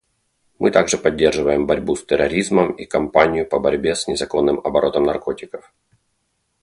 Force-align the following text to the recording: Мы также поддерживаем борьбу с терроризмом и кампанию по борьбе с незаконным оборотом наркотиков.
Мы 0.57 0.71
также 0.71 0.97
поддерживаем 0.97 1.67
борьбу 1.67 1.95
с 1.95 2.03
терроризмом 2.03 2.71
и 2.71 2.85
кампанию 2.87 3.45
по 3.47 3.59
борьбе 3.59 3.93
с 3.95 4.07
незаконным 4.07 4.59
оборотом 4.63 5.03
наркотиков. 5.03 5.71